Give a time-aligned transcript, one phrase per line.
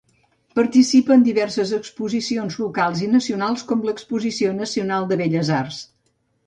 [0.59, 5.81] Participa en diverses exposicions locals i nacionals, com l'Exposició Nacional de Belles Arts.